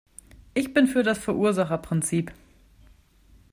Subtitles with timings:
[0.55, 2.33] Ich bin für das Verursacherprinzip.